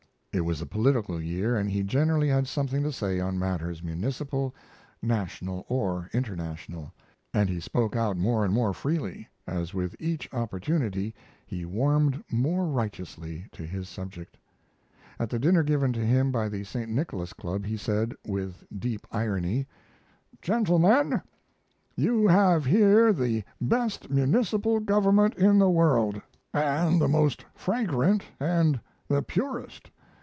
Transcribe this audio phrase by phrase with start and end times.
[0.33, 4.55] It was a political year, and he generally had something to say on matters municipal,
[5.01, 6.93] national, or international;
[7.33, 11.13] and he spoke out more and more freely, as with each opportunity
[11.45, 14.37] he warmed more righteously to his subject.
[15.19, 16.89] At the dinner given to him by the St.
[16.89, 19.67] Nicholas Club he said, with deep irony:
[20.41, 21.21] Gentlemen,
[21.97, 26.21] you have here the best municipal government in the world,
[26.53, 28.79] and the most fragrant and
[29.09, 29.89] the purest.